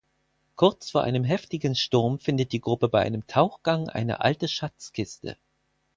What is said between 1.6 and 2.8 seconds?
Sturm findet die